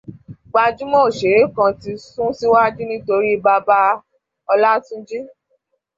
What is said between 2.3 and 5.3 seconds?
síwájú nítorí Bàbá Ọlátúnji